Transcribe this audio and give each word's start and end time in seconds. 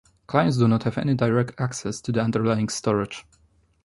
Clients 0.25 0.57
do 0.57 0.67
not 0.67 0.81
have 0.85 0.97
any 0.97 1.13
direct 1.13 1.61
access 1.61 2.01
to 2.01 2.11
the 2.11 2.21
underlying 2.23 2.69
storage. 2.69 3.23